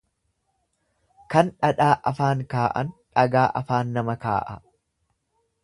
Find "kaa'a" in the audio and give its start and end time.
4.27-4.59